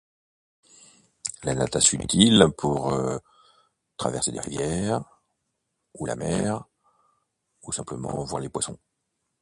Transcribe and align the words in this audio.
La 1.43 1.53
natation 1.53 1.99
est 1.99 2.05
utile 2.05 2.47
pour 2.57 2.91
traverser 3.97 4.31
des 4.31 4.39
rivières, 4.39 5.03
ou 5.93 6.07
la 6.07 6.15
mer, 6.15 6.65
ou 7.61 7.71
simplement 7.71 8.23
voir 8.23 8.41
les 8.41 8.49
poissons. 8.49 8.79